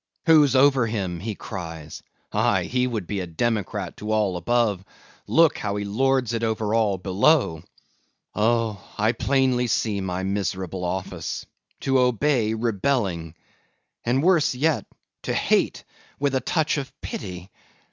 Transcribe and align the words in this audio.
Who's 0.25 0.55
over 0.55 0.87
him, 0.87 1.19
he 1.19 1.35
cries;—aye, 1.35 2.63
he 2.63 2.87
would 2.87 3.05
be 3.05 3.19
a 3.19 3.27
democrat 3.27 3.97
to 3.97 4.11
all 4.11 4.35
above; 4.35 4.83
look, 5.27 5.59
how 5.59 5.75
he 5.75 5.85
lords 5.85 6.33
it 6.33 6.41
over 6.41 6.73
all 6.73 6.97
below! 6.97 7.61
Oh! 8.33 8.81
I 8.97 9.11
plainly 9.11 9.67
see 9.67 10.01
my 10.01 10.23
miserable 10.23 10.83
office,—to 10.85 11.99
obey, 11.99 12.55
rebelling; 12.55 13.35
and 14.03 14.23
worse 14.23 14.55
yet, 14.55 14.87
to 15.21 15.35
hate 15.35 15.83
with 16.19 16.33
touch 16.45 16.79
of 16.79 16.91
pity! 17.01 17.51